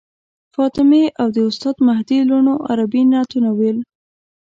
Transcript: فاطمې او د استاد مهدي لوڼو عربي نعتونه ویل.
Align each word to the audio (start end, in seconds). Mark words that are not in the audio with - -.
فاطمې 0.55 1.03
او 1.19 1.27
د 1.35 1.37
استاد 1.49 1.75
مهدي 1.87 2.19
لوڼو 2.29 2.53
عربي 2.69 3.01
نعتونه 3.11 3.49
ویل. 3.57 3.77